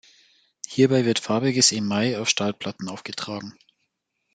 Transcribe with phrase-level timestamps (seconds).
[0.67, 3.53] Hierbei wird farbiges Email auf Stahlplatten aufgetragen.